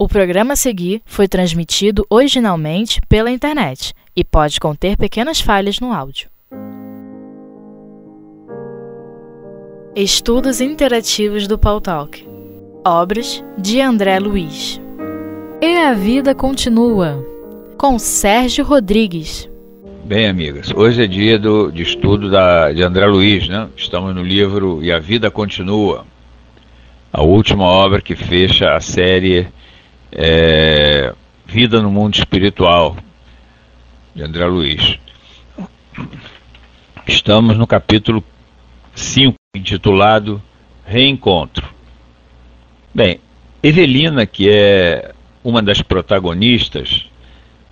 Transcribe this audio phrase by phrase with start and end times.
[0.00, 5.92] O programa a seguir foi transmitido originalmente pela internet e pode conter pequenas falhas no
[5.92, 6.28] áudio.
[9.96, 12.24] Estudos Interativos do Paul Talk
[12.84, 14.80] Obras de André Luiz
[15.60, 17.20] E a Vida Continua
[17.76, 19.50] com Sérgio Rodrigues
[20.04, 23.68] Bem, amigas, hoje é dia do, de estudo da, de André Luiz, né?
[23.76, 26.06] Estamos no livro E a Vida Continua,
[27.12, 29.48] a última obra que fecha a série
[30.12, 31.14] é,
[31.46, 32.96] Vida no Mundo Espiritual,
[34.14, 34.98] de André Luiz.
[37.06, 38.22] Estamos no capítulo
[38.94, 40.42] 5, intitulado
[40.84, 41.68] Reencontro.
[42.94, 43.20] Bem,
[43.62, 47.08] Evelina, que é uma das protagonistas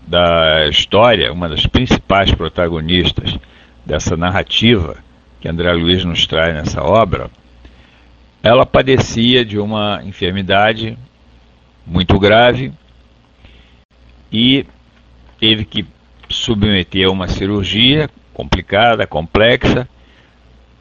[0.06, 3.36] da história, uma das principais protagonistas
[3.84, 4.96] dessa narrativa
[5.40, 7.30] que André Luiz nos traz nessa obra,
[8.42, 10.96] ela padecia de uma enfermidade
[11.86, 12.72] muito grave
[14.32, 14.66] e
[15.38, 15.86] teve que
[16.28, 19.88] submeter a uma cirurgia complicada, complexa,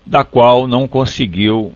[0.05, 1.73] da qual não conseguiu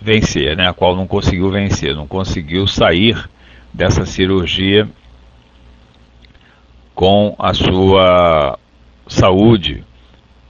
[0.00, 0.68] vencer, né?
[0.68, 3.28] A qual não conseguiu vencer, não conseguiu sair
[3.72, 4.88] dessa cirurgia
[6.94, 8.58] com a sua
[9.06, 9.84] saúde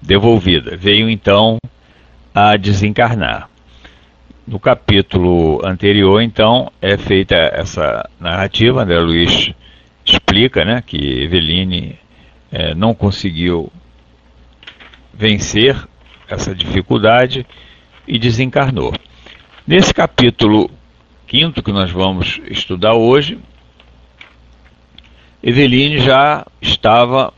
[0.01, 0.77] devolvida.
[0.77, 1.59] Veio então
[2.35, 3.52] a desencarnar.
[4.45, 9.55] No capítulo anterior, então, é feita essa narrativa, André Luiz
[10.05, 11.97] explica né, que Eveline
[12.51, 13.71] é, não conseguiu
[15.15, 15.77] vencer
[16.29, 17.47] essa dificuldade
[18.07, 18.93] e desencarnou.
[19.65, 20.69] Nesse capítulo
[21.25, 23.39] quinto que nós vamos estudar hoje,
[25.41, 27.33] Eveline já estava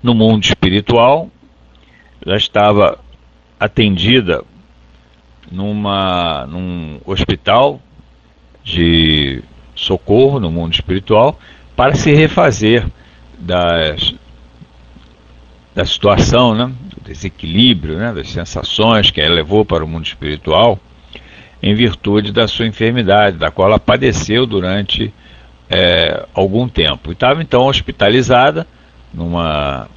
[0.00, 1.28] no mundo espiritual,
[2.24, 3.00] já estava
[3.58, 4.44] atendida
[5.50, 7.80] numa, num hospital
[8.62, 9.42] de
[9.74, 11.38] socorro no mundo espiritual
[11.74, 12.86] para se refazer
[13.38, 14.14] das,
[15.74, 20.78] da situação, né, do desequilíbrio, né, das sensações que ela levou para o mundo espiritual
[21.62, 25.12] em virtude da sua enfermidade, da qual ela padeceu durante
[25.68, 27.10] é, algum tempo.
[27.10, 28.66] E estava então hospitalizada
[29.12, 29.88] numa,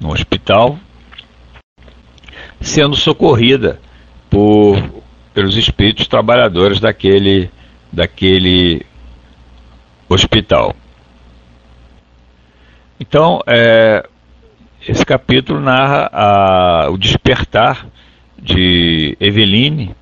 [0.00, 0.78] num hospital
[2.74, 3.80] sendo socorrida
[4.28, 4.76] por,
[5.32, 7.48] pelos espíritos trabalhadores daquele,
[7.92, 8.84] daquele
[10.08, 10.74] hospital.
[12.98, 14.04] Então, é,
[14.88, 17.86] esse capítulo narra a, o despertar
[18.36, 19.94] de Eveline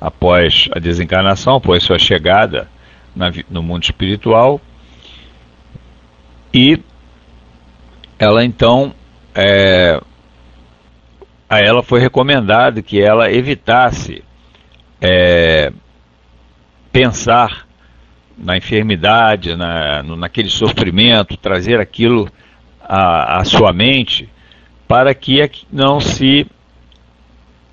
[0.00, 2.68] após a desencarnação, após sua chegada
[3.14, 4.60] na, no mundo espiritual.
[6.52, 6.80] E
[8.18, 8.92] ela então
[9.32, 10.00] é,
[11.48, 14.22] a ela foi recomendado que ela evitasse
[15.00, 15.72] é,
[16.92, 17.66] pensar
[18.36, 22.30] na enfermidade, na, no, naquele sofrimento, trazer aquilo
[22.82, 24.28] à, à sua mente,
[24.86, 25.40] para que
[25.72, 26.46] não se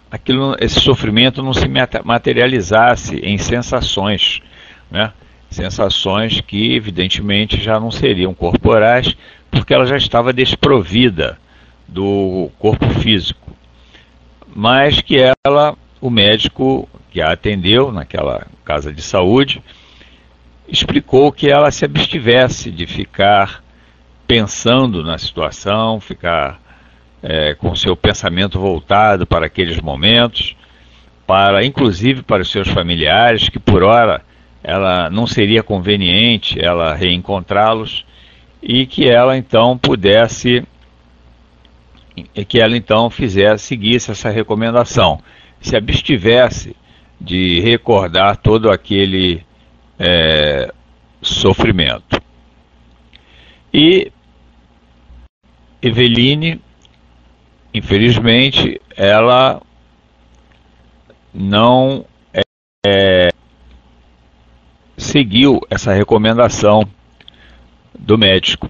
[0.10, 1.68] aquilo, esse sofrimento não se
[2.04, 4.42] materializasse em sensações,
[4.90, 5.12] né?
[5.50, 9.16] sensações que evidentemente já não seriam corporais,
[9.52, 11.38] porque ela já estava desprovida
[11.88, 13.45] do corpo físico
[14.56, 19.62] mas que ela, o médico que a atendeu naquela casa de saúde,
[20.66, 23.62] explicou que ela se abstivesse de ficar
[24.26, 26.60] pensando na situação, ficar
[27.22, 30.56] é, com seu pensamento voltado para aqueles momentos,
[31.28, 34.22] para inclusive para os seus familiares, que por hora
[34.64, 38.06] ela não seria conveniente ela reencontrá-los
[38.64, 40.64] e que ela então pudesse
[42.48, 45.22] que ela então fizesse, seguisse essa recomendação,
[45.60, 46.76] se abstivesse
[47.20, 49.46] de recordar todo aquele
[50.00, 50.72] é,
[51.22, 52.22] sofrimento.
[53.74, 54.12] E
[55.82, 56.62] Eveline,
[57.74, 59.62] infelizmente, ela
[61.34, 62.06] não
[62.86, 63.30] é,
[64.98, 66.88] seguiu essa recomendação
[67.98, 68.70] do médico.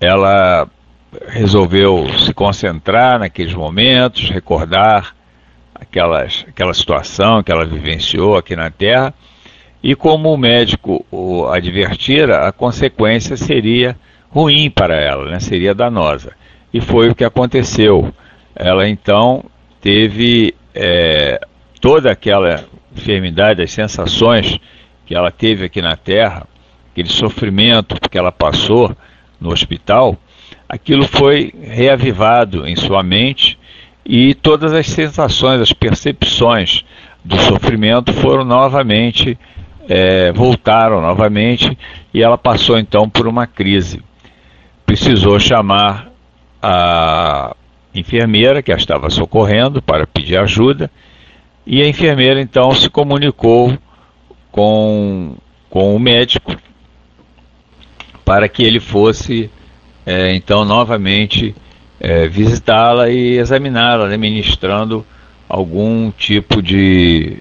[0.00, 0.68] Ela
[1.26, 5.14] resolveu se concentrar naqueles momentos, recordar
[5.74, 9.12] aquelas, aquela situação que ela vivenciou aqui na Terra.
[9.82, 13.96] E como o médico o advertira, a consequência seria
[14.30, 15.38] ruim para ela, né?
[15.38, 16.32] seria danosa.
[16.72, 18.12] E foi o que aconteceu.
[18.56, 19.44] Ela então
[19.80, 21.40] teve é,
[21.80, 22.64] toda aquela
[22.96, 24.58] enfermidade, as sensações
[25.04, 26.46] que ela teve aqui na Terra,
[26.90, 28.96] aquele sofrimento que ela passou
[29.40, 30.16] no hospital,
[30.68, 33.58] aquilo foi reavivado em sua mente
[34.04, 36.84] e todas as sensações, as percepções,
[37.24, 39.38] do sofrimento foram novamente,
[39.88, 41.76] é, voltaram novamente
[42.12, 44.02] e ela passou então por uma crise.
[44.84, 46.10] Precisou chamar
[46.62, 47.56] a
[47.94, 50.90] enfermeira que a estava socorrendo para pedir ajuda
[51.66, 53.76] e a enfermeira então se comunicou
[54.52, 55.36] com,
[55.70, 56.54] com o médico
[58.22, 59.50] para que ele fosse
[60.06, 61.54] é, então novamente
[61.98, 65.06] é, visitá-la e examiná-la, né, ministrando
[65.48, 67.38] algum tipo de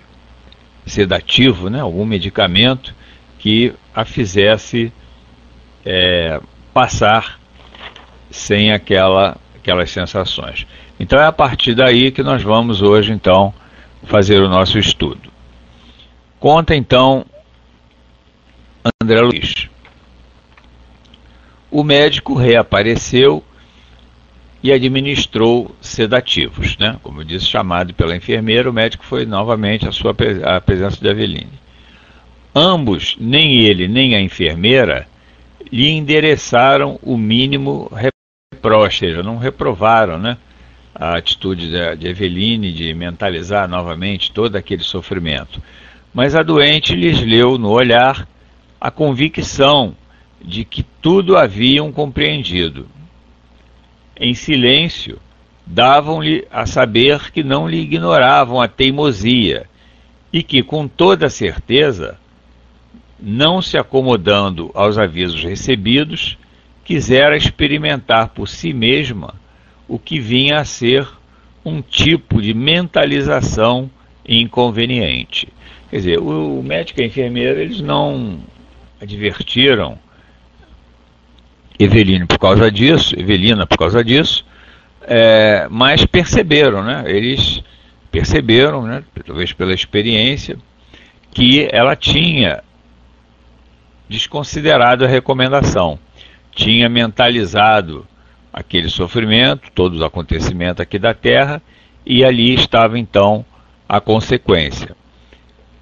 [0.86, 2.94] sedativo, né, algum medicamento
[3.40, 4.92] que a fizesse
[5.86, 6.40] é,
[6.74, 7.40] passar
[8.32, 10.66] sem aquela, aquelas sensações.
[11.00, 13.54] Então é a partir daí que nós vamos hoje então
[14.04, 15.32] fazer o nosso estudo.
[16.40, 17.26] Conta então
[19.02, 19.73] André Luiz.
[21.74, 23.44] O médico reapareceu
[24.62, 27.00] e administrou sedativos, né?
[27.02, 31.60] Como eu disse, chamado pela enfermeira, o médico foi novamente a sua presença de Aveline.
[32.54, 35.08] Ambos, nem ele nem a enfermeira,
[35.72, 40.38] lhe endereçaram o mínimo reproche, ou seja, não reprovaram, né?
[40.94, 45.60] A atitude de, de Eveline de mentalizar novamente todo aquele sofrimento.
[46.14, 48.28] Mas a doente lhes leu no olhar
[48.80, 49.96] a convicção
[50.44, 52.88] de que tudo haviam compreendido.
[54.20, 55.20] Em silêncio,
[55.66, 59.66] davam-lhe a saber que não lhe ignoravam a teimosia
[60.32, 62.20] e que, com toda certeza,
[63.20, 66.38] não se acomodando aos avisos recebidos,
[66.84, 69.36] quisera experimentar por si mesma
[69.88, 71.08] o que vinha a ser
[71.64, 73.90] um tipo de mentalização
[74.28, 75.48] inconveniente.
[75.90, 78.40] Quer dizer, o médico e a enfermeira eles não
[79.02, 79.98] advertiram
[81.80, 84.46] Eveline por causa disso, Evelina por causa disso,
[85.02, 87.04] é, mas perceberam, né?
[87.08, 87.62] Eles
[88.12, 90.58] perceberam, né, talvez pela experiência,
[91.32, 92.64] que ela tinha
[94.08, 95.98] desconsiderado a recomendação,
[96.52, 98.08] tinha mentalizado
[98.54, 101.60] aquele sofrimento, todos os acontecimentos aqui da Terra,
[102.06, 103.44] e ali estava então
[103.90, 104.96] a consequência.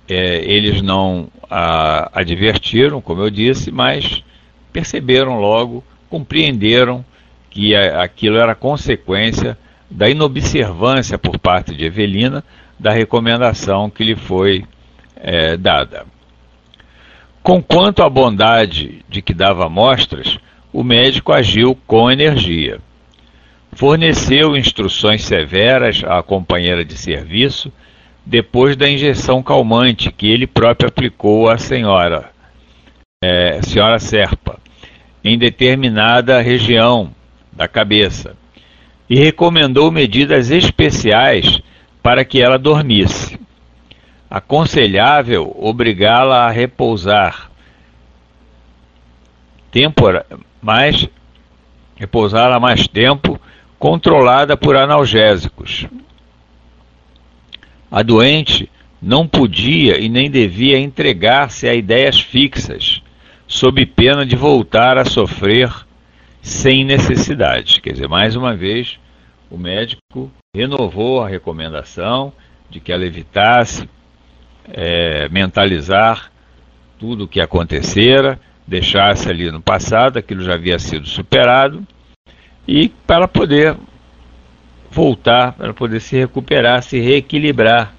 [0.07, 4.23] É, eles não a, advertiram, como eu disse, mas
[4.71, 7.05] perceberam logo, compreenderam
[7.49, 9.57] que aquilo era consequência
[9.89, 12.43] da inobservância por parte de Evelina
[12.79, 14.65] da recomendação que lhe foi
[15.17, 16.05] é, dada.
[17.43, 20.39] Conquanto à bondade de que dava mostras,
[20.71, 22.79] o médico agiu com energia.
[23.73, 27.71] Forneceu instruções severas à companheira de serviço
[28.25, 32.31] depois da injeção calmante que ele próprio aplicou à senhora,
[33.23, 34.59] é, senhora Serpa,
[35.23, 37.13] em determinada região
[37.53, 38.35] da cabeça,
[39.07, 41.61] e recomendou medidas especiais
[42.01, 43.39] para que ela dormisse.
[44.27, 47.51] Aconselhável obrigá-la a repousar
[49.69, 50.25] tempora,
[50.59, 51.07] mais
[51.97, 53.39] repousar mais tempo,
[53.77, 55.85] controlada por analgésicos.
[57.91, 58.67] A doente
[58.99, 63.03] não podia e nem devia entregar-se a ideias fixas,
[63.51, 65.69] sob pena de voltar a sofrer
[66.41, 67.81] sem necessidade.
[67.81, 68.97] Quer dizer, mais uma vez,
[69.49, 72.31] o médico renovou a recomendação
[72.69, 73.89] de que ela evitasse
[74.69, 76.31] é, mentalizar
[76.97, 81.85] tudo o que acontecera, deixasse ali no passado, aquilo já havia sido superado,
[82.65, 83.75] e para poder
[84.89, 87.93] voltar, para poder se recuperar, se reequilibrar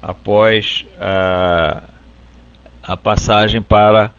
[0.00, 1.82] após a,
[2.82, 4.10] a passagem para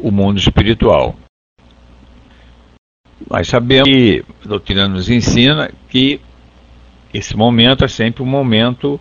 [0.00, 1.16] o mundo espiritual.
[3.28, 6.20] Nós sabemos que a doutrina nos ensina que
[7.12, 9.00] esse momento é sempre um momento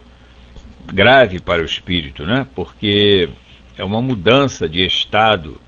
[0.86, 2.46] grave para o espírito, né?
[2.54, 3.30] porque
[3.78, 5.60] é uma mudança de estado,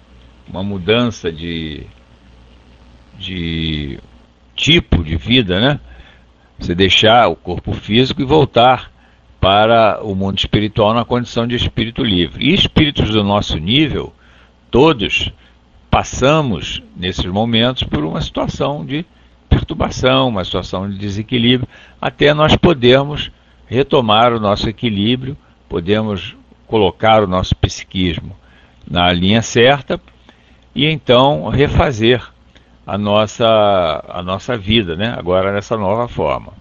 [0.47, 1.83] uma mudança de,
[3.17, 3.99] de
[4.55, 5.79] tipo de vida, né?
[6.59, 8.91] Você deixar o corpo físico e voltar
[9.39, 12.45] para o mundo espiritual na condição de espírito livre.
[12.45, 14.13] E espíritos do nosso nível
[14.71, 15.31] todos
[15.91, 19.05] passamos, nesses momentos, por uma situação de
[19.49, 21.67] perturbação, uma situação de desequilíbrio,
[22.01, 23.29] até nós podermos
[23.67, 25.37] retomar o nosso equilíbrio,
[25.67, 26.35] podemos
[26.65, 28.35] colocar o nosso psiquismo
[28.89, 29.99] na linha certa
[30.73, 32.25] e então refazer
[32.87, 35.13] a nossa, a nossa vida, né?
[35.17, 36.53] agora nessa nova forma.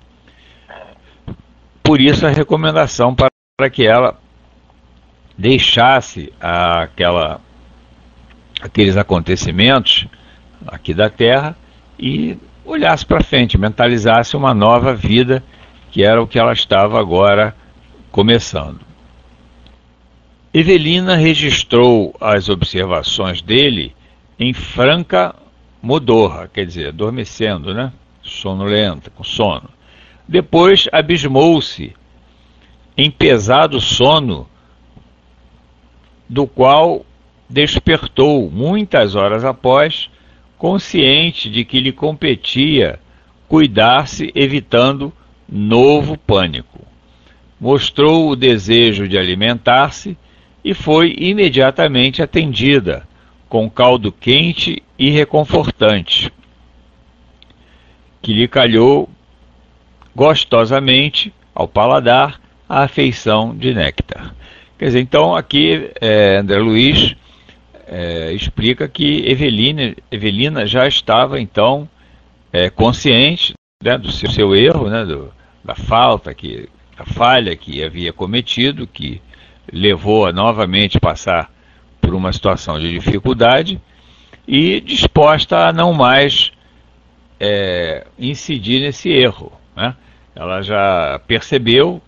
[1.82, 4.18] Por isso a recomendação para, para que ela
[5.38, 7.40] deixasse aquela
[8.60, 10.06] aqueles acontecimentos
[10.66, 11.56] aqui da Terra
[11.98, 15.42] e olhasse para frente, mentalizasse uma nova vida
[15.90, 17.54] que era o que ela estava agora
[18.10, 18.80] começando.
[20.52, 23.94] Evelina registrou as observações dele
[24.38, 25.34] em franca
[25.82, 27.92] modorra, quer dizer, adormecendo, né?
[28.22, 29.68] Sonolenta, com sono.
[30.26, 31.94] Depois abismou-se
[32.96, 34.48] em pesado sono,
[36.28, 37.04] do qual
[37.50, 40.08] despertou muitas horas após,
[40.56, 43.00] consciente de que lhe competia
[43.48, 45.12] cuidar-se, evitando
[45.50, 46.86] novo pânico.
[47.60, 50.16] Mostrou o desejo de alimentar-se
[50.64, 53.08] e foi imediatamente atendida,
[53.48, 56.32] com caldo quente e reconfortante,
[58.22, 59.10] que lhe calhou
[60.14, 64.34] gostosamente ao paladar a afeição de néctar.
[64.78, 67.16] Quer dizer, então aqui é, André Luiz
[67.92, 71.88] é, explica que Evelina, Evelina já estava então
[72.52, 75.32] é, consciente né, do seu, seu, erro, né, do,
[75.64, 79.20] da falta, que, da falha que havia cometido, que
[79.72, 81.50] levou a novamente passar
[82.00, 83.80] por uma situação de dificuldade
[84.46, 86.52] e disposta a não mais
[87.40, 89.52] é, incidir nesse erro.
[89.74, 89.96] Né?
[90.36, 92.00] Ela já percebeu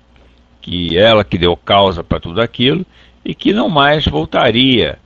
[0.61, 2.87] que ela que deu causa para tudo aquilo
[3.25, 5.02] e que não mais voltaria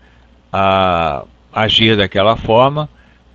[0.52, 2.88] a agir daquela forma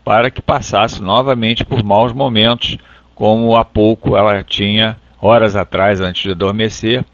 [0.03, 2.77] para que passasse novamente por maus momentos,
[3.13, 7.05] como há pouco ela tinha, horas atrás, antes de adormecer,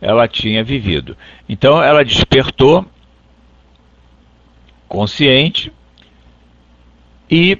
[0.00, 1.16] ela tinha vivido.
[1.48, 2.86] Então ela despertou
[4.88, 5.72] consciente
[7.30, 7.58] e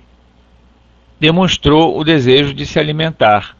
[1.20, 3.56] demonstrou o desejo de se alimentar,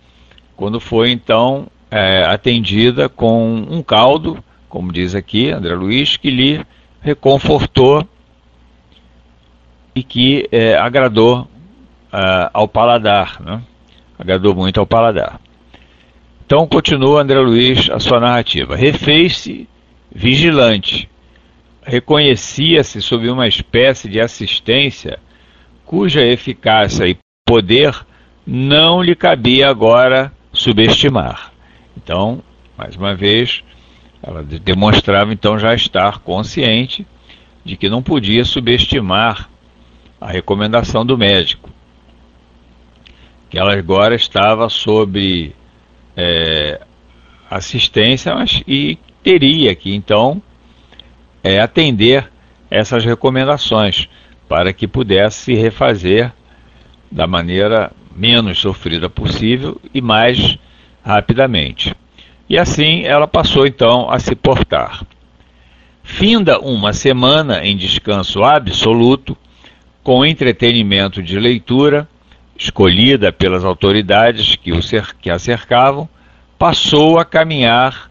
[0.57, 6.65] quando foi então é, atendida com um caldo, como diz aqui André Luiz, que lhe
[7.01, 8.07] reconfortou
[9.99, 11.49] e que é, agradou
[12.13, 13.61] é, ao paladar, né?
[14.17, 15.41] agradou muito ao paladar.
[16.47, 18.77] Então continua André Luiz a sua narrativa.
[18.77, 19.69] Refez-se
[20.15, 21.11] vigilante,
[21.83, 25.19] reconhecia-se sob uma espécie de assistência
[25.85, 27.93] cuja eficácia e poder
[28.47, 31.53] não lhe cabia agora subestimar.
[31.97, 32.41] Então,
[32.77, 33.65] mais uma vez,
[34.23, 37.05] ela demonstrava então já estar consciente
[37.65, 39.51] de que não podia subestimar
[40.21, 41.71] a recomendação do médico,
[43.51, 45.55] que ela agora estava sob
[46.17, 46.81] é,
[47.51, 50.43] assistência mas, e teria que então
[51.43, 52.31] é, atender
[52.71, 54.09] essas recomendações
[54.49, 56.33] para que pudesse se refazer
[57.11, 60.59] da maneira menos sofrida possível e mais
[61.05, 61.95] rapidamente.
[62.49, 65.03] E assim ela passou então a se portar.
[66.03, 69.37] Finda uma semana em descanso absoluto,
[70.09, 72.09] com entretenimento de leitura,
[72.57, 74.81] escolhida pelas autoridades que, o
[75.21, 76.09] que a cercavam,
[76.59, 78.11] passou a caminhar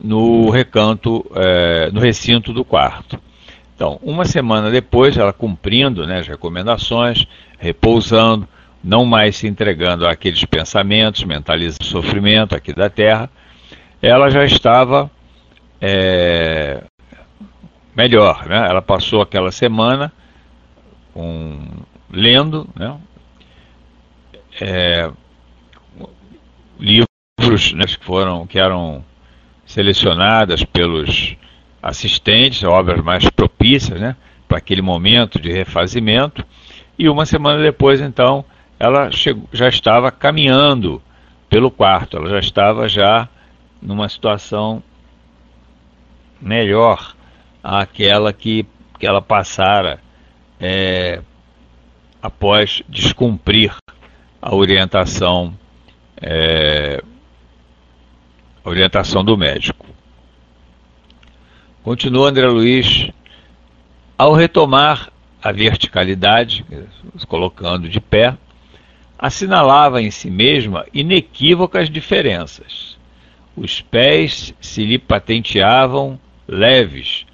[0.00, 3.16] no recanto, eh, no recinto do quarto.
[3.76, 7.28] Então, uma semana depois, ela cumprindo né, as recomendações,
[7.60, 8.48] repousando,
[8.82, 13.30] não mais se entregando àqueles pensamentos, mentalizando o sofrimento aqui da Terra,
[14.02, 15.08] ela já estava
[15.80, 16.82] é,
[17.96, 18.46] melhor.
[18.46, 18.66] Né?
[18.68, 20.12] Ela passou aquela semana
[21.16, 21.58] um,
[22.10, 22.96] lendo né?
[24.60, 25.10] é,
[26.78, 29.04] livros né, que foram que eram
[29.64, 31.36] selecionadas pelos
[31.82, 36.44] assistentes, obras mais propícias né, para aquele momento de refazimento.
[36.98, 38.44] E uma semana depois, então,
[38.78, 41.02] ela chegou, já estava caminhando
[41.48, 43.28] pelo quarto, ela já estava já
[43.80, 44.82] numa situação
[46.40, 47.14] melhor
[47.62, 48.66] àquela que,
[48.98, 50.00] que ela passara
[50.60, 51.20] é,
[52.22, 53.74] após descumprir
[54.40, 55.56] a orientação
[56.20, 57.02] é,
[58.64, 59.86] a orientação do médico.
[61.82, 63.10] Continua André Luiz,
[64.18, 66.64] ao retomar a verticalidade,
[67.28, 68.36] colocando de pé,
[69.16, 72.98] assinalava em si mesma inequívocas diferenças.
[73.56, 77.24] Os pés se lhe patenteavam leves,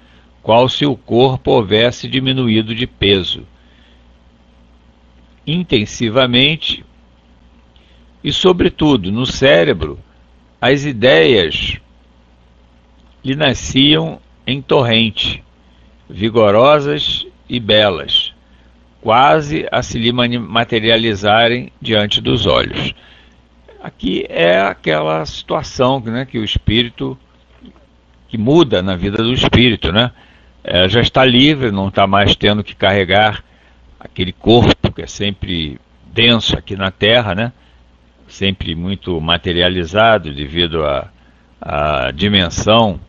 [0.43, 3.47] qual se o corpo houvesse diminuído de peso.
[5.47, 6.85] Intensivamente,
[8.21, 9.97] e, sobretudo, no cérebro,
[10.59, 11.77] as ideias
[13.23, 15.41] lhe nasciam em torrente,
[16.09, 18.33] vigorosas e belas,
[19.01, 22.93] quase a se lhe materializarem diante dos olhos.
[23.81, 27.17] Aqui é aquela situação né, que o espírito,
[28.27, 30.11] que muda na vida do espírito, né?
[30.63, 33.43] É, já está livre, não está mais tendo que carregar
[33.99, 37.51] aquele corpo que é sempre denso aqui na Terra, né?
[38.27, 41.09] sempre muito materializado devido à,
[41.61, 42.99] à dimensão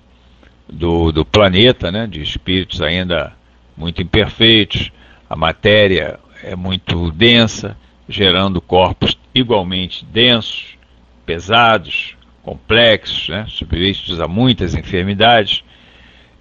[0.69, 3.33] do, do planeta, né, de espíritos ainda
[3.77, 4.91] muito imperfeitos,
[5.29, 7.77] a matéria é muito densa,
[8.09, 10.77] gerando corpos igualmente densos,
[11.25, 15.65] pesados, complexos, né, subvistos a muitas enfermidades.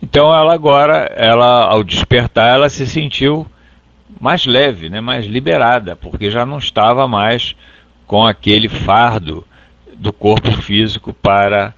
[0.03, 3.47] Então ela agora, ela ao despertar, ela se sentiu
[4.19, 7.55] mais leve, né, mais liberada, porque já não estava mais
[8.05, 9.47] com aquele fardo
[9.95, 11.73] do corpo físico para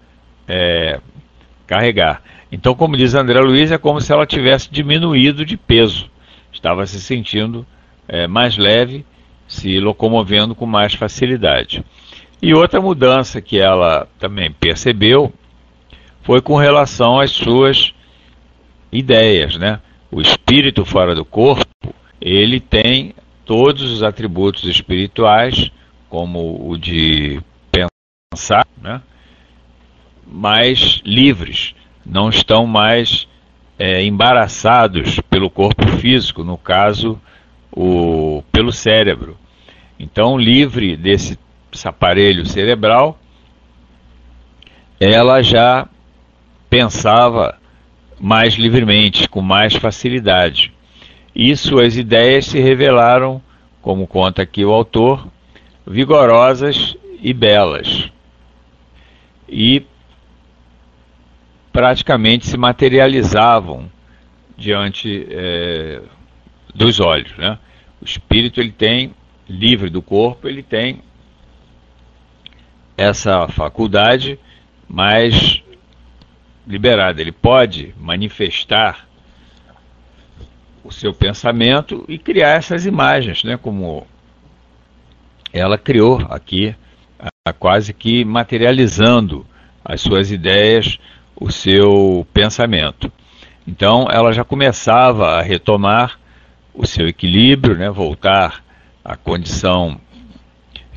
[0.47, 0.99] é,
[1.67, 2.23] carregar.
[2.51, 6.09] Então, como diz André Luiz, é como se ela tivesse diminuído de peso,
[6.51, 7.63] estava se sentindo
[8.07, 9.05] é, mais leve,
[9.47, 11.85] se locomovendo com mais facilidade.
[12.41, 15.31] E outra mudança que ela também percebeu
[16.23, 17.93] foi com relação às suas
[18.91, 19.79] ideias, né?
[20.11, 23.13] O espírito fora do corpo, ele tem
[23.43, 25.71] todos os atributos espirituais,
[26.09, 29.01] como o de pensar, né?
[30.25, 31.75] mais livres,
[32.05, 33.27] não estão mais
[33.77, 37.19] é, embaraçados pelo corpo físico, no caso,
[37.71, 39.37] o, pelo cérebro.
[39.99, 41.37] Então, livre desse
[41.83, 43.19] aparelho cerebral,
[44.99, 45.87] ela já
[46.69, 47.57] pensava
[48.19, 50.73] mais livremente, com mais facilidade.
[51.33, 53.41] E suas ideias se revelaram,
[53.81, 55.27] como conta aqui o autor,
[55.85, 58.09] vigorosas e belas.
[59.47, 59.85] E
[61.71, 63.91] praticamente se materializavam
[64.57, 66.01] diante é,
[66.73, 67.35] dos olhos.
[67.37, 67.59] Né?
[68.01, 69.13] O espírito ele tem,
[69.47, 71.01] livre do corpo, ele tem
[72.97, 74.39] essa faculdade
[74.87, 75.61] mais
[76.67, 77.21] liberada.
[77.21, 79.07] Ele pode manifestar
[80.83, 83.57] o seu pensamento e criar essas imagens, né?
[83.57, 84.05] como
[85.51, 86.75] ela criou aqui,
[87.59, 89.45] quase que materializando
[89.83, 90.99] as suas ideias
[91.35, 93.11] o seu pensamento.
[93.67, 96.19] Então, ela já começava a retomar
[96.73, 98.63] o seu equilíbrio, né, voltar
[99.03, 99.99] à condição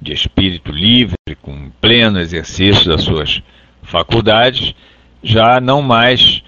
[0.00, 3.42] de espírito livre, com pleno exercício das suas
[3.82, 4.74] faculdades,
[5.22, 6.42] já não mais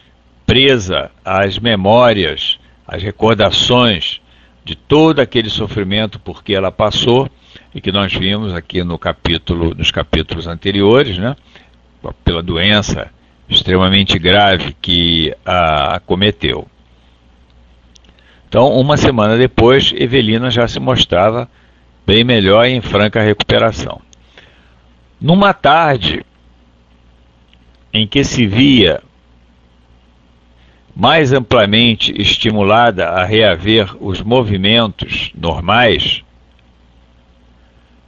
[0.46, 4.20] presa às memórias, às recordações
[4.64, 7.28] de todo aquele sofrimento por que ela passou
[7.74, 11.37] e que nós vimos aqui no capítulo, nos capítulos anteriores, né,
[12.24, 13.11] pela doença
[13.48, 16.68] extremamente grave que a acometeu.
[18.48, 21.48] Então, uma semana depois, Evelina já se mostrava
[22.06, 24.00] bem melhor e em franca recuperação.
[25.20, 26.24] Numa tarde
[27.92, 29.03] em que se via
[30.94, 36.22] mais amplamente estimulada a reaver os movimentos normais,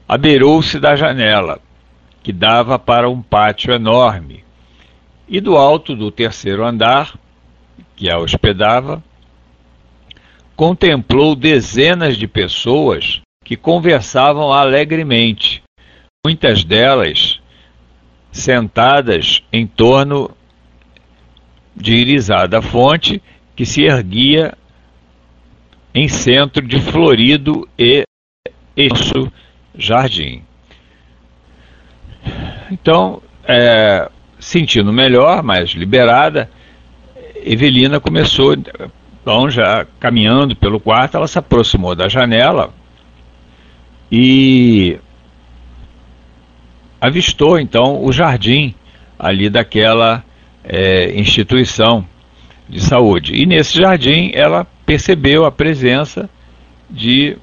[0.07, 1.61] abeirou-se da janela,
[2.23, 4.45] que dava para um pátio enorme,
[5.29, 7.19] e do alto do terceiro andar,
[7.97, 9.03] que a hospedava,
[10.55, 15.63] contemplou dezenas de pessoas que conversavam alegremente,
[16.25, 17.42] muitas delas
[18.33, 20.31] sentadas em torno
[21.77, 23.23] de irisada fonte
[23.55, 24.55] que se erguia
[25.95, 28.05] em centro de florido e
[28.75, 29.31] extenso
[29.77, 30.43] jardim.
[32.71, 36.51] Então, é, sentindo melhor, mais liberada,
[37.45, 42.73] Evelina começou, então já caminhando pelo quarto, ela se aproximou da janela
[44.11, 44.99] e
[47.03, 48.77] avistou então o jardim
[49.19, 50.23] ali daquela
[50.63, 52.07] é, instituição
[52.69, 53.35] de saúde.
[53.35, 56.31] E nesse jardim ela percebeu a presença
[56.89, 57.37] de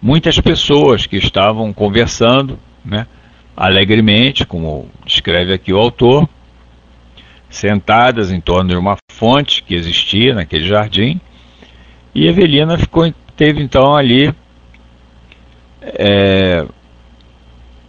[0.00, 3.08] muitas pessoas que estavam conversando, né?
[3.56, 6.28] alegremente, como descreve aqui o autor,
[7.50, 11.20] sentadas em torno de uma fonte que existia naquele jardim,
[12.14, 14.32] e Evelina ficou, teve então ali
[15.82, 16.64] é,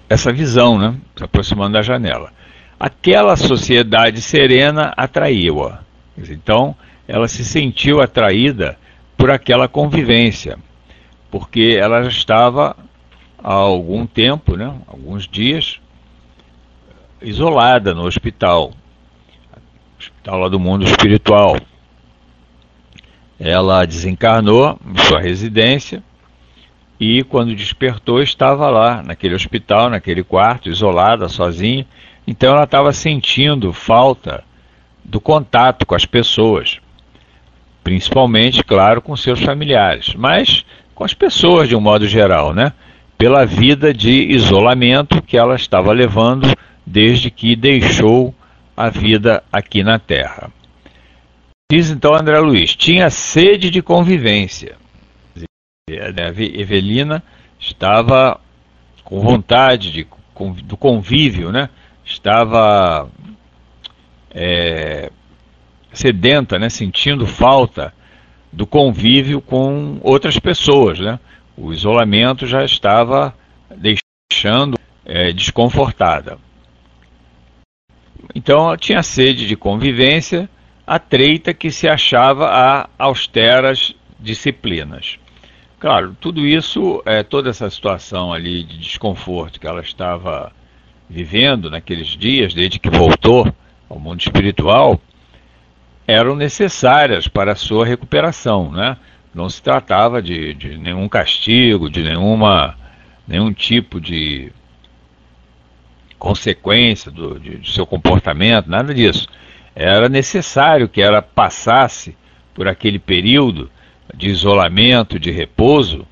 [0.10, 2.32] essa visão, né, se aproximando da janela.
[2.80, 5.80] Aquela sociedade serena atraiu-a.
[6.18, 6.76] Então,
[7.08, 8.78] ela se sentiu atraída
[9.18, 10.58] por aquela convivência,
[11.32, 12.76] porque ela já estava
[13.44, 15.80] há algum tempo, né, alguns dias,
[17.22, 18.72] isolada no hospital,
[20.00, 21.58] hospital lá do mundo espiritual.
[23.40, 26.04] Ela desencarnou em sua residência
[27.00, 31.86] e quando despertou estava lá, naquele hospital, naquele quarto, isolada, sozinha.
[32.26, 34.44] Então ela estava sentindo falta
[35.04, 36.80] do contato com as pessoas,
[37.84, 42.74] principalmente, claro, com seus familiares, mas com as pessoas de um modo geral, né?
[43.18, 46.56] pela vida de isolamento que ela estava levando
[46.86, 48.34] desde que deixou
[48.76, 50.52] a vida aqui na Terra.
[51.72, 54.76] Diz então André Luiz: tinha sede de convivência.
[55.90, 57.24] A Evelina
[57.58, 58.42] estava
[59.06, 60.08] com vontade de,
[60.66, 61.70] do convívio, né?
[62.04, 63.10] estava
[64.32, 65.10] é,
[65.94, 66.68] sedenta, né?
[66.68, 67.94] sentindo falta
[68.52, 71.00] do convívio com outras pessoas.
[71.00, 71.18] Né?
[71.56, 73.34] O isolamento já estava
[73.74, 76.38] deixando é, desconfortada.
[78.36, 80.50] Então tinha sede de convivência,
[80.86, 85.18] atreita que se achava a austeras disciplinas.
[85.80, 90.52] Claro, tudo isso, é, toda essa situação ali de desconforto que ela estava
[91.08, 93.54] vivendo naqueles dias, desde que voltou
[93.88, 95.00] ao mundo espiritual,
[96.08, 98.98] eram necessárias para a sua recuperação, né?
[99.36, 102.76] Não se tratava de, de nenhum castigo, de nenhuma,
[103.28, 104.52] nenhum tipo de
[106.18, 109.28] consequência do, de, do seu comportamento, nada disso.
[109.76, 112.18] Era necessário que ela passasse
[112.56, 113.70] por aquele período
[114.16, 116.06] de isolamento, de repouso,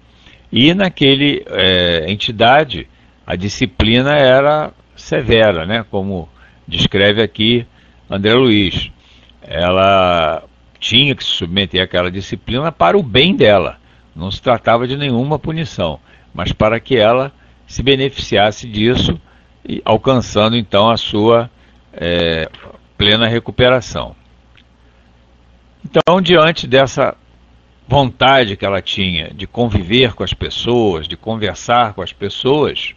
[0.51, 2.88] e naquele é, entidade
[3.25, 5.86] a disciplina era severa, né?
[5.89, 6.29] Como
[6.67, 7.65] descreve aqui
[8.10, 8.91] André Luiz.
[9.41, 10.43] Ela
[10.79, 13.77] tinha que se submeter àquela disciplina para o bem dela.
[14.15, 15.99] Não se tratava de nenhuma punição,
[16.34, 17.31] mas para que ela
[17.67, 19.19] se beneficiasse disso,
[19.84, 21.49] alcançando então a sua
[21.91, 22.47] é,
[22.97, 24.15] plena recuperação.
[25.84, 27.15] Então, diante dessa
[27.88, 32.93] vontade que ela tinha de conviver com as pessoas, de conversar com as pessoas,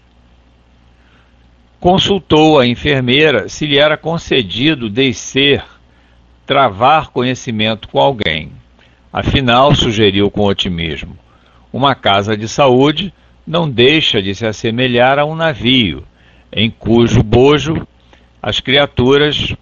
[1.78, 5.62] consultou a enfermeira se lhe era concedido descer,
[6.46, 8.52] travar conhecimento com alguém.
[9.12, 11.16] Afinal, sugeriu com otimismo,
[11.72, 13.12] uma casa de saúde
[13.46, 16.04] não deixa de se assemelhar a um navio,
[16.52, 17.86] em cujo bojo
[18.42, 19.54] as criaturas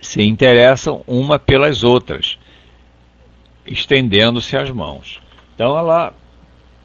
[0.00, 2.38] se interessam uma pelas outras
[3.66, 5.20] estendendo-se as mãos.
[5.54, 6.12] Então ela,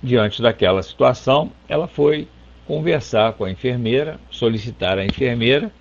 [0.01, 2.27] diante daquela situação, ela foi
[2.65, 5.71] conversar com a enfermeira, solicitar à enfermeira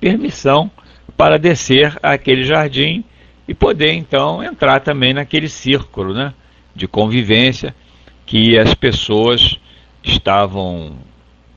[0.00, 0.70] permissão
[1.16, 3.04] para descer àquele jardim
[3.48, 6.34] e poder então entrar também naquele círculo né,
[6.74, 7.74] de convivência
[8.24, 9.58] que as pessoas
[10.02, 10.96] estavam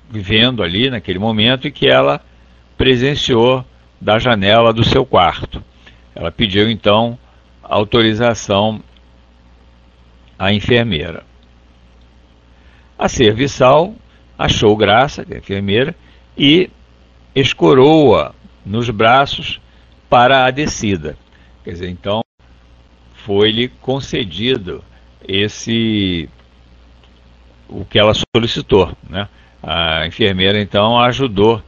[0.09, 2.21] vivendo ali naquele momento e que ela
[2.77, 3.65] presenciou
[3.99, 5.63] da janela do seu quarto.
[6.15, 7.17] Ela pediu então
[7.62, 8.81] autorização
[10.39, 11.23] a enfermeira.
[12.97, 13.93] A serviçal
[14.38, 15.93] achou graça, a enfermeira,
[16.38, 16.69] e
[17.36, 18.34] escorou-a
[18.65, 19.60] nos braços
[20.10, 21.17] para a descida.
[21.63, 22.21] Quer dizer, então
[23.13, 24.84] foi-lhe concedido
[25.28, 26.30] esse
[27.67, 29.28] o que ela solicitou, né?
[29.62, 31.62] A enfermeira então ajudou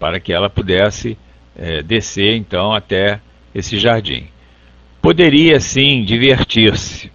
[0.00, 1.16] para que ela pudesse
[1.54, 3.20] é, descer então até
[3.54, 4.26] esse jardim.
[5.00, 7.12] Poderia sim divertir-se,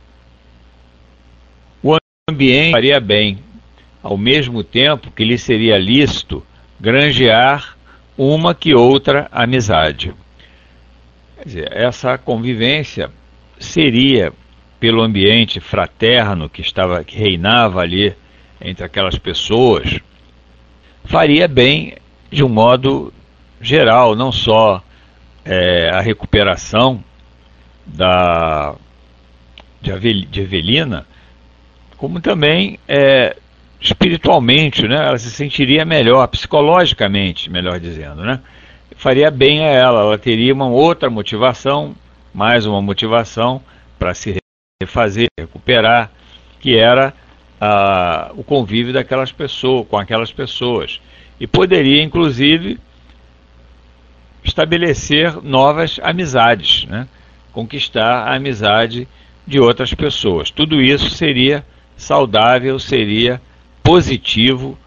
[2.31, 3.39] ambiente faria bem,
[4.01, 6.45] ao mesmo tempo que lhe seria lícito
[6.79, 7.77] granjear
[8.17, 10.13] uma que outra amizade.
[11.37, 13.09] Quer dizer, essa convivência
[13.59, 14.33] seria
[14.79, 18.15] pelo ambiente fraterno que estava que reinava ali
[18.59, 19.99] entre aquelas pessoas,
[21.05, 21.95] faria bem
[22.31, 23.13] de um modo
[23.59, 24.83] geral, não só
[25.45, 27.03] é, a recuperação
[27.85, 28.75] da
[29.81, 31.07] de Evelina,
[32.01, 33.37] como também é,
[33.79, 34.95] espiritualmente, né?
[34.95, 38.39] Ela se sentiria melhor, psicologicamente, melhor dizendo, né?
[38.95, 41.95] Faria bem a ela, ela teria uma outra motivação,
[42.33, 43.61] mais uma motivação
[43.99, 44.37] para se
[44.81, 46.09] refazer, recuperar,
[46.59, 47.13] que era
[47.59, 50.99] a, o convívio daquelas pessoas, com aquelas pessoas.
[51.39, 52.79] E poderia, inclusive,
[54.43, 57.07] estabelecer novas amizades, né?
[57.51, 59.07] conquistar a amizade
[59.45, 60.49] de outras pessoas.
[60.49, 61.63] Tudo isso seria
[62.01, 63.39] saudável seria
[63.83, 64.77] positivo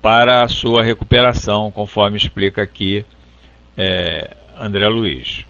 [0.00, 3.04] para a sua recuperação, conforme explica aqui
[3.76, 5.44] é, André Luiz.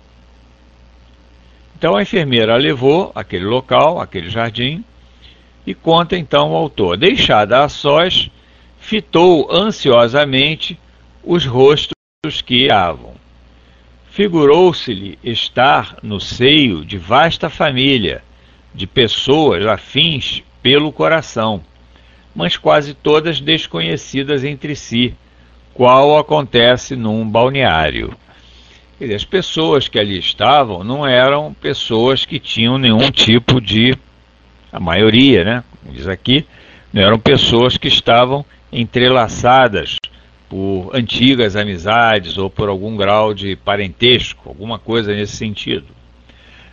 [1.77, 4.85] Então a enfermeira levou aquele local, aquele jardim,
[5.64, 6.96] e conta então o autor.
[6.96, 8.29] Deixada a sós,
[8.81, 10.79] fitou ansiosamente
[11.22, 11.94] os rostos
[12.44, 13.14] que estavam.
[14.11, 18.22] Figurou-se-lhe estar no seio de vasta família,
[18.74, 21.61] de pessoas afins pelo coração,
[22.35, 25.14] mas quase todas desconhecidas entre si,
[25.74, 28.16] qual acontece num balneário.
[28.98, 33.94] Dizer, as pessoas que ali estavam não eram pessoas que tinham nenhum tipo de.
[34.72, 35.64] A maioria, né?
[35.83, 36.46] Como diz aqui,
[36.90, 39.96] não eram pessoas que estavam entrelaçadas
[40.48, 45.87] por antigas amizades ou por algum grau de parentesco, alguma coisa nesse sentido.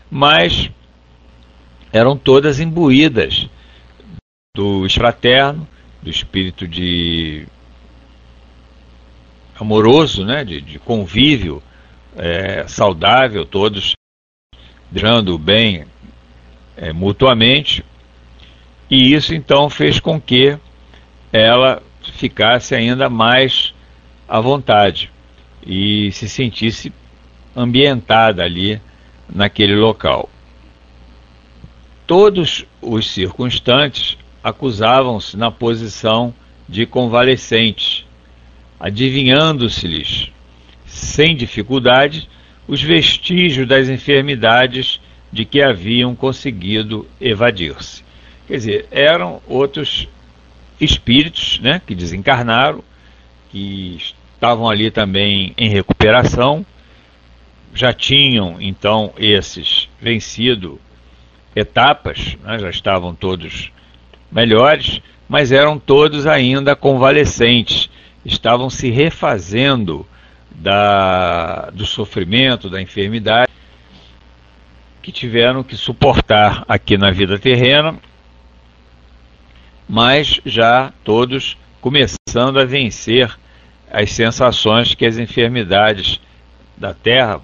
[0.09, 0.71] mas
[1.93, 3.49] eram todas imbuídas
[4.53, 5.65] do fraterno,
[6.01, 7.47] do espírito de
[9.57, 11.63] amoroso, né, de, de convívio
[12.17, 13.93] é, saudável, todos
[14.91, 15.85] desejando bem
[16.75, 17.85] é, mutuamente,
[18.89, 20.57] e isso então fez com que
[21.31, 23.73] ela ficasse ainda mais
[24.27, 25.09] à vontade
[25.65, 26.91] e se sentisse
[27.55, 28.81] ambientada ali
[29.33, 30.29] naquele local.
[32.05, 36.33] Todos os circunstantes acusavam-se na posição
[36.67, 38.05] de convalescentes,
[38.79, 40.31] adivinhando-se-lhes,
[40.85, 42.27] sem dificuldade,
[42.67, 44.99] os vestígios das enfermidades
[45.31, 48.03] de que haviam conseguido evadir-se.
[48.47, 50.07] Quer dizer, eram outros
[50.79, 52.83] espíritos né, que desencarnaram,
[53.49, 53.97] que
[54.33, 56.65] estavam ali também em recuperação,
[57.73, 60.79] já tinham então esses vencido
[61.55, 63.71] etapas, né, já estavam todos
[64.31, 67.89] melhores, mas eram todos ainda convalescentes,
[68.23, 70.05] estavam se refazendo
[70.49, 73.51] da, do sofrimento, da enfermidade
[75.01, 77.95] que tiveram que suportar aqui na vida terrena,
[79.89, 83.35] mas já todos começando a vencer
[83.91, 86.21] as sensações que as enfermidades
[86.77, 87.41] da terra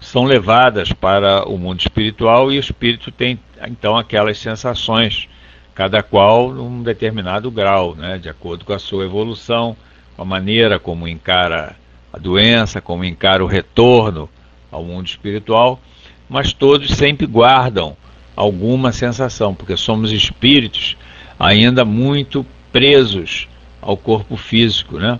[0.00, 5.28] são levadas para o mundo espiritual e o espírito tem então aquelas sensações,
[5.74, 9.76] cada qual num determinado grau, né, de acordo com a sua evolução,
[10.16, 11.76] com a maneira como encara
[12.12, 14.28] a doença, como encara o retorno
[14.70, 15.80] ao mundo espiritual,
[16.28, 17.96] mas todos sempre guardam
[18.36, 20.96] alguma sensação, porque somos espíritos
[21.38, 23.48] ainda muito presos
[23.80, 25.18] ao corpo físico, né?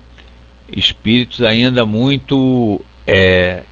[0.71, 3.63] Espíritos ainda muito é,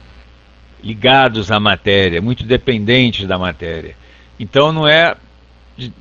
[0.83, 3.97] ligados à matéria, muito dependentes da matéria.
[4.39, 5.17] Então não é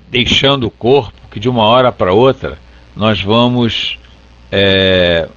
[0.10, 2.58] deixando o corpo que de uma hora para outra
[2.96, 4.00] nós vamos
[4.52, 5.28] é,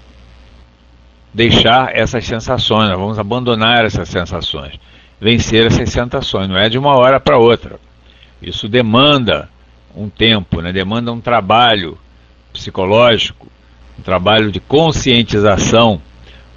[1.35, 4.79] deixar essas sensações, nós vamos abandonar essas sensações,
[5.21, 7.81] vencer essas sensações, não é de uma hora para outra.
[8.41, 9.49] Isso demanda
[9.95, 10.73] um tempo, né?
[10.73, 11.99] demanda um trabalho
[12.53, 13.49] psicológico,
[13.99, 16.01] um trabalho de conscientização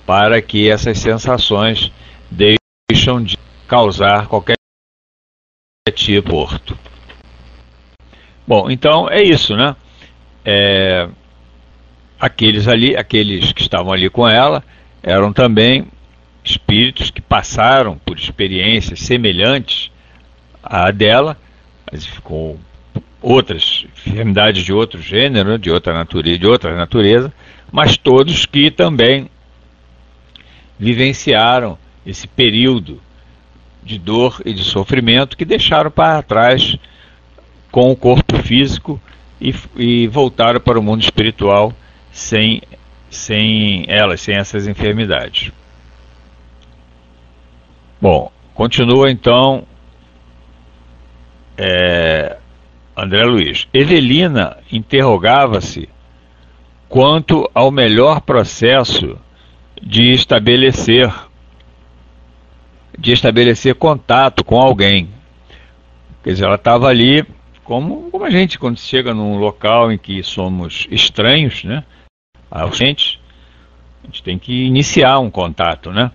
[0.06, 1.92] para que essas sensações
[2.30, 4.61] deixam de causar qualquer
[5.92, 6.78] de porto.
[8.48, 9.76] Bom, então é isso, né?
[10.44, 11.08] É,
[12.20, 14.64] aqueles ali, aqueles que estavam ali com ela,
[15.04, 15.88] eram também
[16.44, 19.92] espíritos que passaram por experiências semelhantes
[20.64, 21.38] à dela,
[21.92, 22.58] mas com
[23.22, 27.32] outras enfermidades de outro gênero, de outra natureza, de outra natureza,
[27.72, 29.30] mas todos que também
[30.80, 33.00] vivenciaram esse período
[33.84, 36.78] de dor e de sofrimento que deixaram para trás
[37.72, 39.02] com o corpo físico
[39.40, 41.74] e, e voltaram para o mundo espiritual
[42.12, 42.62] sem,
[43.10, 45.52] sem elas, sem essas enfermidades.
[48.00, 49.66] Bom, continua então
[51.58, 52.38] é,
[52.96, 53.68] André Luiz.
[53.74, 55.88] Evelina interrogava-se
[56.90, 59.18] quanto ao melhor processo
[59.82, 61.12] de estabelecer
[63.02, 65.10] de estabelecer contato com alguém.
[66.24, 67.26] Quer dizer, ela estava ali
[67.64, 71.84] como, como a gente quando chega num local em que somos estranhos, né?
[72.52, 73.20] a gente,
[74.04, 76.12] a gente tem que iniciar um contato, né?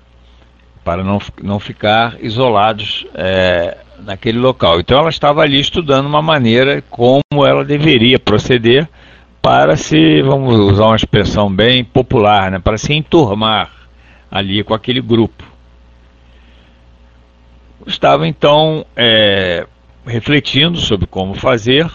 [0.84, 4.78] Para não, não ficar isolados é, naquele local.
[4.78, 8.86] Então ela estava ali estudando uma maneira como ela deveria proceder
[9.40, 12.58] para se, vamos usar uma expressão bem popular, né?
[12.58, 13.72] Para se enturmar
[14.30, 15.55] ali com aquele grupo.
[17.86, 19.66] Estava então é,
[20.04, 21.88] refletindo sobre como fazer,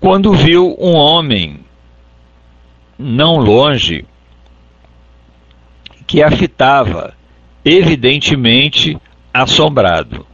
[0.00, 1.60] quando viu um homem
[2.98, 4.04] não longe,
[6.06, 7.14] que a fitava,
[7.64, 8.96] evidentemente
[9.32, 10.26] assombrado.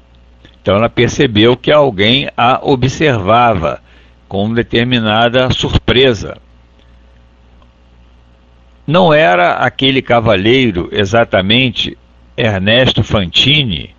[0.61, 3.83] Então ela percebeu que alguém a observava
[4.29, 6.39] com determinada surpresa.
[8.87, 11.97] Não era aquele cavalheiro exatamente
[12.37, 13.95] Ernesto Fantini,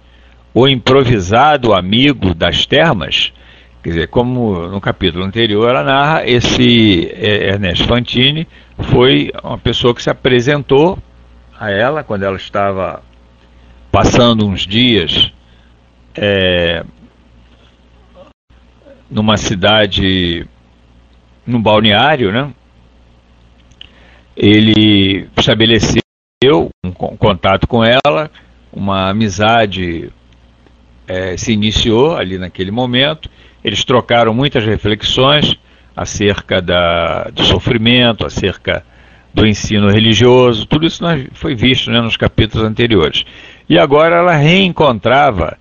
[0.54, 3.34] o improvisado amigo das termas?
[3.84, 9.94] Quer dizer, como no capítulo anterior ela narra, esse é, Ernesto Fantini foi uma pessoa
[9.94, 10.98] que se apresentou
[11.60, 13.04] a ela quando ela estava
[13.92, 15.32] passando uns dias
[16.16, 16.84] é,
[19.10, 20.48] numa cidade,
[21.46, 22.52] num balneário, né?
[24.36, 26.03] Ele estabeleceu
[26.52, 28.30] um contato com ela,
[28.72, 30.12] uma amizade
[31.08, 33.30] é, se iniciou ali naquele momento.
[33.64, 35.58] Eles trocaram muitas reflexões
[35.96, 38.84] acerca da, do sofrimento, acerca
[39.34, 41.04] do ensino religioso, tudo isso
[41.34, 43.24] foi visto né, nos capítulos anteriores.
[43.68, 45.58] E agora ela reencontrava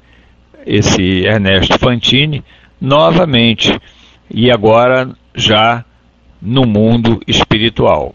[0.66, 2.45] esse Ernesto Fantini
[2.81, 3.79] novamente,
[4.31, 5.85] e agora já
[6.40, 8.14] no mundo espiritual.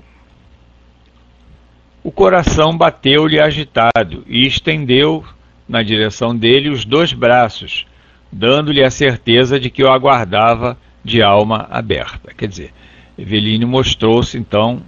[2.08, 5.26] O coração bateu-lhe agitado e estendeu
[5.68, 7.86] na direção dele os dois braços,
[8.32, 12.34] dando-lhe a certeza de que o aguardava de alma aberta.
[12.34, 12.74] Quer dizer,
[13.20, 14.82] Eveline mostrou-se então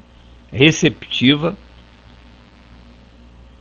[0.49, 1.57] receptiva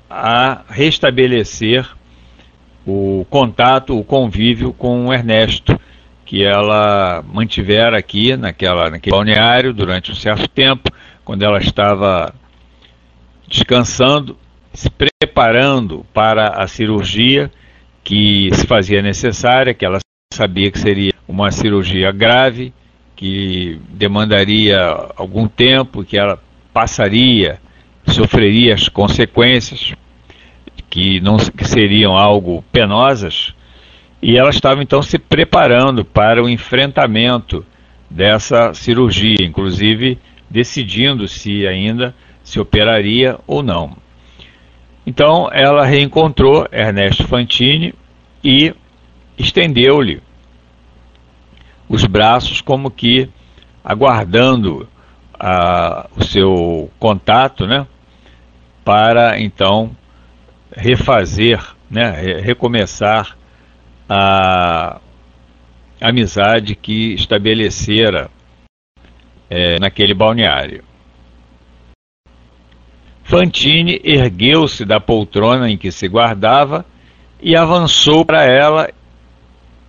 [0.08, 1.84] a restabelecer
[2.86, 5.76] o contato, o convívio com o Ernesto,
[6.24, 10.92] que ela mantivera aqui naquela, naquele balneário durante um certo tempo,
[11.24, 12.32] quando ela estava
[13.48, 14.36] descansando,
[14.74, 17.50] se preparando para a cirurgia
[18.04, 19.98] que se fazia necessária, que ela
[20.32, 22.72] sabia que seria uma cirurgia grave,
[23.16, 24.78] que demandaria
[25.16, 26.38] algum tempo, que ela
[26.72, 27.58] passaria,
[28.06, 29.92] sofreria as consequências,
[30.88, 33.54] que não que seriam algo penosas,
[34.22, 37.64] e ela estava então se preparando para o enfrentamento
[38.10, 40.18] dessa cirurgia, inclusive
[40.50, 42.14] decidindo se ainda
[42.48, 43.94] se operaria ou não.
[45.06, 47.94] Então ela reencontrou Ernesto Fantini
[48.42, 48.74] e
[49.38, 50.22] estendeu-lhe
[51.86, 53.28] os braços como que
[53.84, 54.88] aguardando
[55.38, 57.86] a, o seu contato, né,
[58.82, 59.94] para então
[60.74, 63.36] refazer, né, recomeçar
[64.08, 65.02] a
[66.00, 68.30] amizade que estabelecera
[69.50, 70.87] é, naquele balneário.
[73.28, 76.82] Fantine ergueu-se da poltrona em que se guardava
[77.42, 78.88] e avançou para ela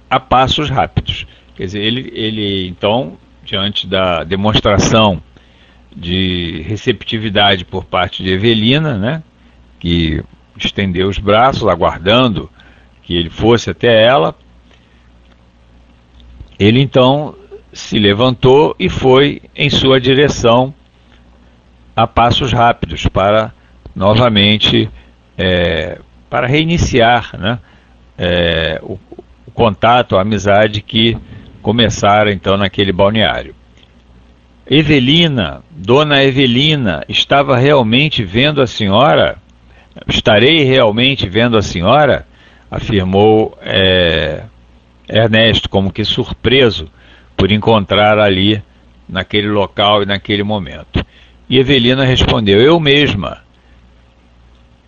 [0.10, 1.26] a passos rápidos.
[1.56, 5.24] Quer dizer, ele, ele então, diante da demonstração
[5.96, 9.24] de receptividade por parte de Evelina, né,
[9.80, 10.22] que
[10.58, 12.50] estendeu os braços, aguardando
[13.04, 14.36] que ele fosse até ela,
[16.60, 17.34] ele então
[17.72, 20.74] se levantou e foi em sua direção
[22.02, 23.54] a passos rápidos para
[23.96, 24.90] novamente
[25.38, 27.60] é, para reiniciar né,
[28.18, 28.98] é, o,
[29.46, 31.18] o, contato, a amizade que
[31.62, 33.56] começaram então naquele balneário.
[34.70, 39.38] Evelina, Dona Evelina, estava realmente vendo a senhora?
[40.08, 42.26] Estarei realmente vendo a senhora?
[42.72, 44.44] afirmou é,
[45.08, 46.88] Ernesto, como que surpreso
[47.36, 48.62] por encontrar ali
[49.08, 51.04] naquele local e naquele momento.
[51.50, 53.40] E Evelina respondeu: Eu mesma.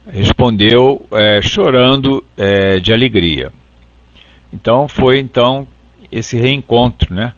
[0.08, 3.52] Respondeu é, chorando é, de alegria.
[4.54, 5.68] Então foi então
[6.12, 7.34] esse reencontro, né,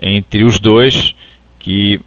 [0.00, 1.14] entre os dois
[1.58, 2.00] que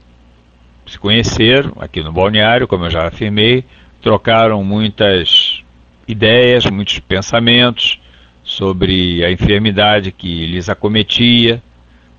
[0.85, 3.65] se conheceram aqui no balneário, como eu já afirmei,
[4.01, 5.63] trocaram muitas
[6.07, 7.99] ideias, muitos pensamentos
[8.43, 11.63] sobre a enfermidade que lhes acometia,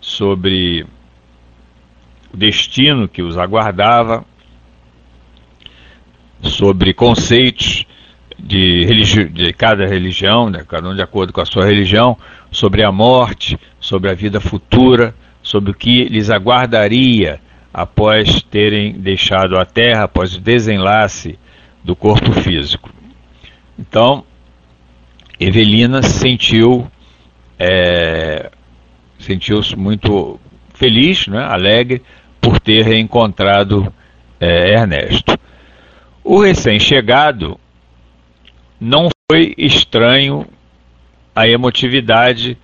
[0.00, 0.86] sobre
[2.32, 4.24] o destino que os aguardava
[6.42, 7.86] sobre conceitos
[8.38, 12.16] de, de cada religião, né, cada um de acordo com a sua religião,
[12.50, 17.40] sobre a morte, sobre a vida futura, sobre o que lhes aguardaria
[17.72, 21.38] após terem deixado a Terra, após o desenlace
[21.82, 22.90] do corpo físico.
[23.78, 24.24] Então,
[25.40, 26.90] Evelina se sentiu
[27.58, 28.50] é,
[29.18, 30.38] sentiu-se muito
[30.74, 32.02] feliz, né, alegre
[32.40, 33.92] por ter reencontrado
[34.40, 35.38] é, Ernesto.
[36.24, 37.58] O recém-chegado
[38.80, 40.46] não foi estranho
[41.34, 42.56] à emotividade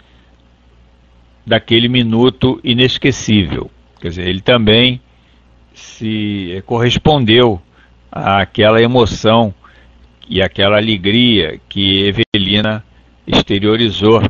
[1.45, 3.69] daquele minuto inesquecível.
[4.01, 5.01] Quer dizer, ele também
[5.75, 7.61] se correspondeu
[8.13, 9.53] àquela emoção
[10.29, 12.85] e àquela alegria que Evelina
[13.27, 14.23] exteriorizou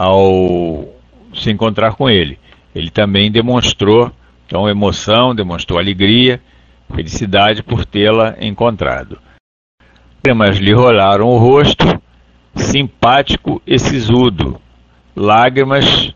[0.00, 0.88] ao
[1.34, 2.38] se encontrar com ele.
[2.74, 4.10] Ele também demonstrou
[4.46, 6.40] então emoção, demonstrou alegria
[6.92, 9.18] felicidade por tê-la encontrado.
[10.26, 12.00] Lágrimas lhe rolaram o rosto,
[12.54, 14.60] simpático e sisudo,
[15.14, 16.14] lágrimas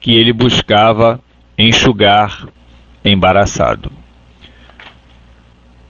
[0.00, 1.20] que ele buscava
[1.58, 2.46] enxugar
[3.04, 3.90] embaraçado.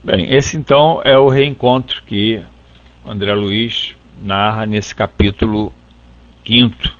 [0.03, 2.43] Bem, esse então é o reencontro que
[3.05, 5.71] André Luiz narra nesse capítulo
[6.43, 6.95] quinto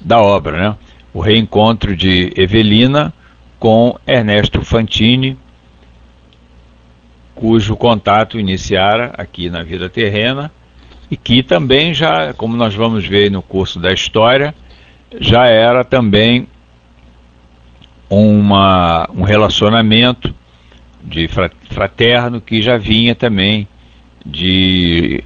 [0.00, 0.76] da obra, né?
[1.12, 3.12] O reencontro de Evelina
[3.64, 5.38] com Ernesto Fantini
[7.34, 10.52] cujo contato iniciara aqui na vida terrena
[11.10, 14.54] e que também já, como nós vamos ver no curso da história,
[15.18, 16.46] já era também
[18.10, 20.34] uma, um relacionamento
[21.02, 21.26] de
[21.70, 23.66] fraterno que já vinha também
[24.26, 25.24] de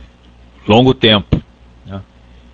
[0.65, 1.43] longo tempo.
[1.85, 2.01] Né?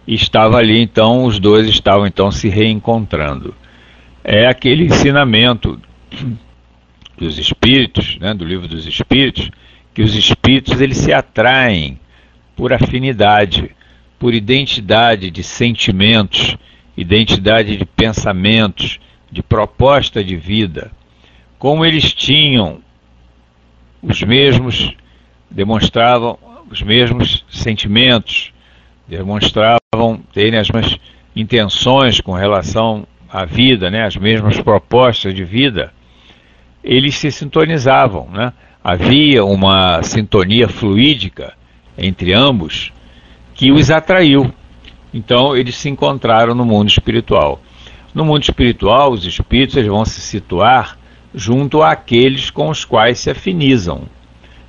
[0.07, 3.55] E estava ali, então, os dois estavam então se reencontrando.
[4.27, 5.79] É aquele ensinamento
[7.19, 9.51] dos espíritos, né, do livro dos espíritos,
[9.93, 12.01] que os espíritos eles se atraem
[12.57, 13.71] por afinidade,
[14.19, 16.57] por identidade de sentimentos,
[16.97, 18.99] identidade de pensamentos,
[19.31, 20.91] de proposta de vida.
[21.59, 22.81] Como eles tinham
[24.03, 24.97] os mesmos,
[25.51, 26.39] demonstravam
[26.71, 28.55] os mesmos sentimentos,
[29.07, 30.99] demonstravam terem as mesmas
[31.37, 35.93] intenções com relação à vida, né, as mesmas propostas de vida,
[36.85, 38.29] eles se sintonizavam.
[38.33, 38.53] Né?
[38.83, 41.53] Havia uma sintonia fluídica
[41.99, 42.93] entre ambos
[43.53, 44.55] que os atraiu.
[45.13, 47.61] Então eles se encontraram no mundo espiritual.
[48.15, 50.97] No mundo espiritual, os espíritos vão se situar
[51.35, 54.03] junto àqueles com os quais se afinizam.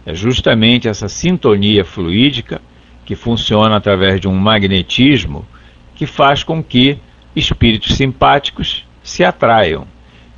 [0.03, 2.59] É justamente essa sintonia fluídica
[3.05, 5.45] que funciona através de um magnetismo
[5.93, 6.97] que faz com que
[7.35, 9.87] espíritos simpáticos se atraiam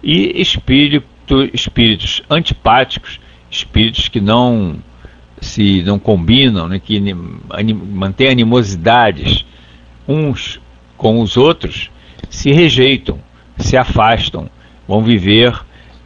[0.03, 3.19] e espírito, espíritos antipáticos,
[3.49, 4.81] espíritos que não
[5.39, 6.97] se não combinam, né, que
[7.51, 9.45] anim, mantêm animosidades
[10.07, 10.59] uns
[10.97, 11.91] com os outros,
[12.29, 13.19] se rejeitam,
[13.57, 14.49] se afastam,
[14.87, 15.53] vão viver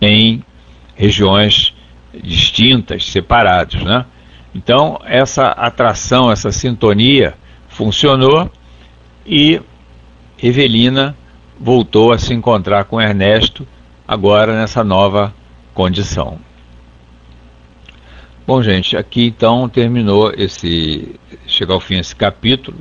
[0.01, 0.43] em
[0.95, 1.73] regiões
[2.13, 4.05] distintas, separados, né?
[4.53, 7.35] Então, essa atração, essa sintonia
[7.69, 8.51] funcionou
[9.25, 9.61] e
[10.41, 11.15] Evelina
[11.59, 13.67] voltou a se encontrar com Ernesto
[14.07, 15.33] agora nessa nova
[15.73, 16.39] condição.
[18.47, 21.15] Bom, gente, aqui então terminou esse.
[21.45, 22.79] chegar ao fim esse capítulo.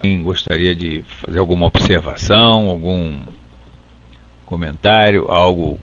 [0.00, 3.20] Quem gostaria de fazer alguma observação, algum
[4.46, 5.78] comentário, algo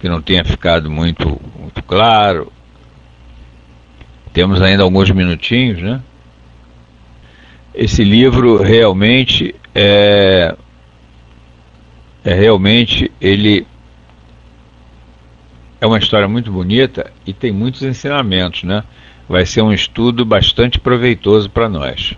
[0.00, 2.52] que não tenha ficado muito, muito claro.
[4.32, 6.02] Temos ainda alguns minutinhos, né?
[7.74, 10.54] Esse livro realmente é,
[12.24, 13.66] é realmente ele
[15.80, 18.84] é uma história muito bonita e tem muitos ensinamentos, né?
[19.28, 22.14] Vai ser um estudo bastante proveitoso para nós.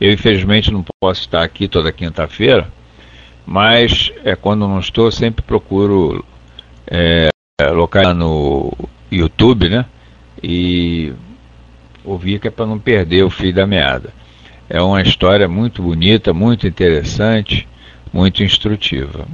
[0.00, 2.70] Eu, infelizmente, não posso estar aqui toda quinta-feira,
[3.46, 6.24] mas é, quando não estou, sempre procuro
[6.86, 7.28] é,
[8.14, 8.72] no
[9.10, 9.86] YouTube, né?
[10.42, 11.12] E
[12.04, 14.12] ouvir que é para não perder o fio da meada.
[14.68, 17.68] É uma história muito bonita, muito interessante,
[18.12, 19.26] muito instrutiva.